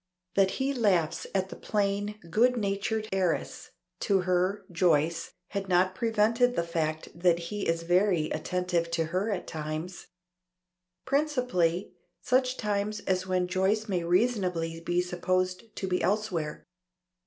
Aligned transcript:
That 0.33 0.51
he 0.57 0.73
laughs 0.73 1.27
at 1.35 1.49
the 1.49 1.55
plain, 1.55 2.19
good 2.27 2.57
natured 2.57 3.07
heiress 3.13 3.69
to 3.99 4.21
her 4.21 4.65
(Joyce), 4.71 5.33
had 5.49 5.69
not 5.69 5.93
prevented 5.93 6.55
the 6.55 6.63
fact 6.63 7.09
that 7.13 7.37
he 7.37 7.67
is 7.67 7.83
very 7.83 8.31
attentive 8.31 8.89
to 8.89 9.05
her 9.13 9.29
at 9.29 9.45
times. 9.45 10.07
Principally 11.05 11.93
such 12.19 12.57
times 12.57 13.01
as 13.01 13.27
when 13.27 13.45
Joyce 13.47 13.87
may 13.87 14.03
reasonably 14.03 14.79
be 14.79 15.01
supposed 15.01 15.75
to 15.75 15.87
be 15.87 16.01
elsewhere. 16.01 16.65